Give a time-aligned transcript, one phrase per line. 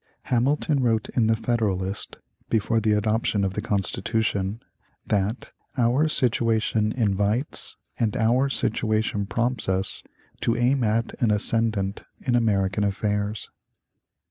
[0.33, 2.15] Hamilton wrote in "The Federalist,"
[2.49, 4.59] before the adoption of the Constitution,
[5.05, 10.01] that "our situation invites and our situation prompts us
[10.39, 13.51] to aim at an ascendant in American affairs."